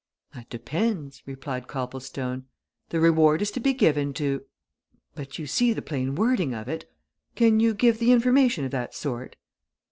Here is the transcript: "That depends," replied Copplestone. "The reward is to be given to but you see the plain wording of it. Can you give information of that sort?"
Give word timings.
"That 0.33 0.49
depends," 0.49 1.21
replied 1.27 1.67
Copplestone. 1.67 2.45
"The 2.89 2.99
reward 2.99 3.39
is 3.43 3.51
to 3.51 3.59
be 3.59 3.71
given 3.71 4.15
to 4.15 4.45
but 5.13 5.37
you 5.37 5.45
see 5.45 5.73
the 5.73 5.83
plain 5.83 6.15
wording 6.15 6.55
of 6.55 6.67
it. 6.67 6.91
Can 7.35 7.59
you 7.59 7.75
give 7.75 8.01
information 8.01 8.65
of 8.65 8.71
that 8.71 8.95
sort?" 8.95 9.35